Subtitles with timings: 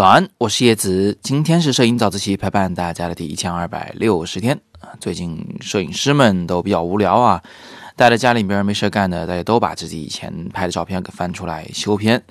[0.00, 1.18] 早安，我是叶子。
[1.20, 4.96] 今天是摄影早自习陪伴大家的第一千二百六十天啊。
[4.98, 7.42] 最近摄影师们都比较无聊啊，
[7.96, 12.22] 待在家里边没事干的，大家都把自己以前拍的照片给翻出来修片。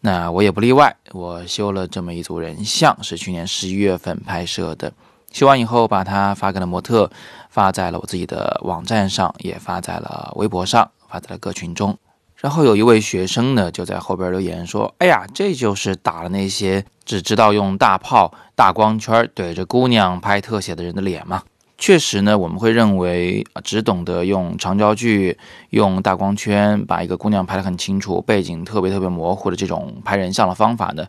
[0.00, 4.92] 那我也不例外，我修了这么一组人像，是去年十一月份拍摄的。
[5.32, 7.10] 修完以后，把它发给了模特，
[7.50, 11.98] 发在了我自己的网站上，也发在了微博上，发在了各群中。
[12.40, 21.42] 然后有一位学生呢，就在后边留言说：“哎呀，这就是打了那些只知道用大炮、大光圈怼着姑娘拍特写的人的脸吗？”
[21.76, 25.36] 确实呢，我们会认为只懂得用长焦距、
[25.70, 31.06] 用大光圈把一个姑娘拍得很清楚，背景特别特别模糊的这种拍人像的方法呢，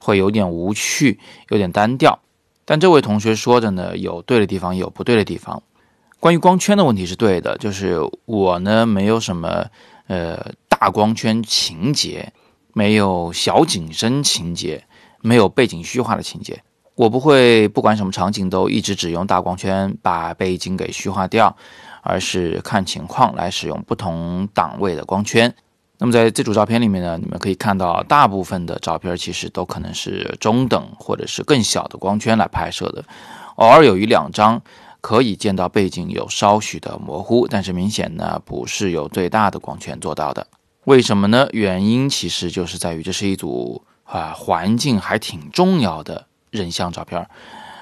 [0.00, 1.20] 会有点无趣，
[1.50, 2.18] 有点单调。
[2.64, 5.62] 但这位同学说的呢，有对的地方，有不对的地方。
[6.18, 9.66] 关于光圈的问题是对的，就是我呢没有什么
[10.08, 10.52] 呃。
[10.82, 12.32] 大光圈情节
[12.72, 14.84] 没有小景深情节，
[15.20, 16.60] 没有背景虚化的情节。
[16.96, 21.56] 我不会不管什么场景都一直只用大光圈把背景给虚化掉，
[22.02, 25.54] 而是看情况来使用不同档位的光圈。
[25.98, 33.04] 那么在这组照片里面呢，你们可以看到大部分的照片其实都可能是中等或者是更小的光圈来拍摄的，
[33.54, 34.60] 偶尔有一两张
[35.00, 40.44] 可以见到背景有稍许的模糊，但是明显呢不是由最大的光圈做到的。
[40.84, 41.48] 为什么呢？
[41.52, 47.24] 原因其实就是在于这是一组啊环境还挺重要的人像照片，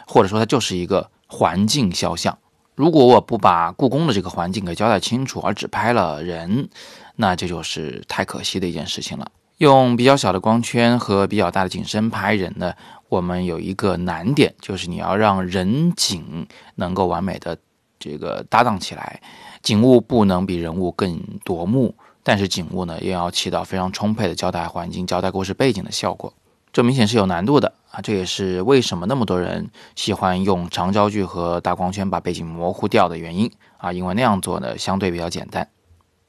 [0.07, 2.37] 或者说它就是一个环境肖像。
[2.75, 6.69] 如果我不把故宫的这个环境给交代清楚，而只拍了人，
[7.17, 9.31] 那这就是太可惜的一件事情了。
[9.57, 12.75] 用比较小的光圈和比较大的景深拍人呢，
[13.09, 17.57] 我们有一个难点，就是你要让人景能够完美的
[17.99, 19.23] 这个搭档起来，
[19.63, 21.95] 景物不能比人物更夺目。
[22.23, 26.33] 但是景物呢，又要起到非常充沛的交代环境、交代故事背景的效果，
[26.73, 28.01] 这明显是有难度的啊！
[28.01, 33.93] 这也是为什么那么多人喜欢用长焦距和大光圈把背景模糊掉的原因啊！
[33.93, 35.67] 因为那样做呢，相对比较简单。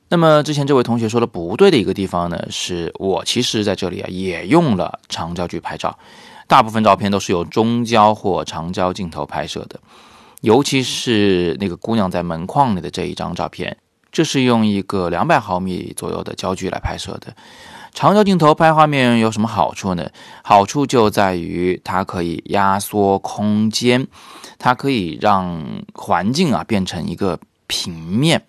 [0.07, 5.99] 那么之前这位同学说的不对的一个地方呢，是我其实在这里啊也用了长焦距拍照，
[6.47, 9.79] 大部分照片都是由中焦或长焦镜头拍摄的，
[10.41, 13.77] 尤其是那个姑娘在门框里的这一张照片。
[14.11, 17.33] 这是用一个两百毫米左右的焦距来拍摄的。
[17.94, 20.09] 长焦镜头拍画面有什么好处呢？
[20.44, 24.07] 好处就在于它可以压缩空间，
[24.57, 25.61] 它可以让
[25.94, 28.41] 环境啊变成一个平面。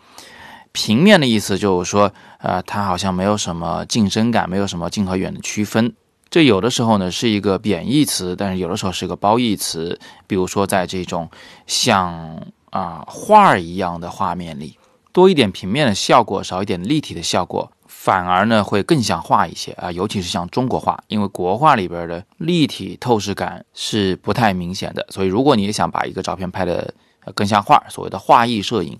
[0.70, 5.92] 平面的意思就是说，呃，它好像没有什么近深感，没有什么近和远的区分。
[6.30, 9.98] 这有的时候呢是一个贬义词，但是有的时候是一个褒义词。
[10.28, 11.28] 比如说在这种
[11.66, 12.40] 像
[12.70, 14.78] 啊画儿一样的画面里。
[15.12, 26.92] 多一点平面的效果，少一点立体的效果，反而呢会更像画一些啊，尤其是像中国画，因为国画里边的立体透视感是不太明显的，所以如果你想把一个照片拍的
[27.34, 28.98] 更像画，所谓的画意摄影，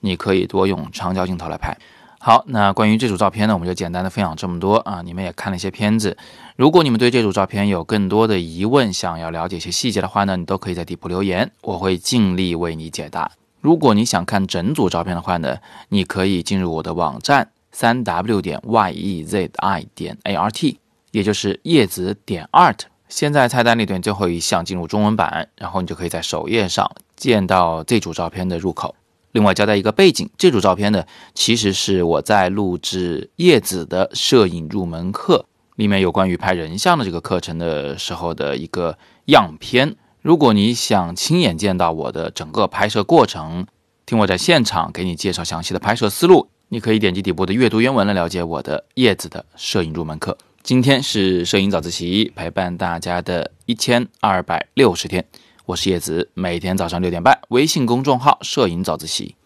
[0.00, 1.76] 你可以多用长焦镜头来拍。
[2.22, 6.16] 好，那关于这组照片呢，我们就简单的分享这么多啊，你们也看了一些片子，
[6.56, 13.30] 如果你们对这组照片有更多的疑问，想要了解一些细节的话呢，你都可以在底部留言，我会尽力为你解答。
[13.60, 15.58] 如果你想看整组照片的话呢，
[15.90, 20.78] 你可以进入我的网站三 w 点 y e z i 点 a r t，
[21.10, 22.78] 也就是叶子点 art。
[23.08, 28.94] 现在菜单里边最后一项进入中文版，然后你就可以在首页上见到这组照片的入口。
[29.32, 31.04] 另外交代一个背景，这组照片呢，
[31.34, 35.44] 其实是我在录制叶子的摄影入门课
[35.76, 38.96] 里面有关于拍人像的这个课程的时候的一个
[39.26, 39.96] 样片。
[40.22, 43.66] 如果你想亲眼见到我的整个拍摄过程，
[44.04, 50.36] 听我在现场给你介绍详细的拍摄思路，你可以点击底部的阅读原文来了解我的叶子的摄影入门课。
[50.62, 55.24] 今天是摄影早自习陪伴大家的一千二百六十天，
[55.64, 59.36] 我是叶子，每天早上六点半，微信公众号“摄影早自习”，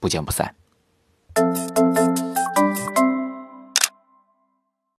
[0.00, 0.52] 不见不散。